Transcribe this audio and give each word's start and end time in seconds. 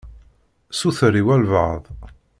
Suter 0.79 1.13
i 1.21 1.23
walebɛaḍ. 1.25 1.83